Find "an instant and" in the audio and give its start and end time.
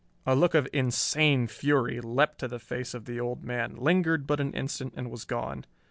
4.39-5.11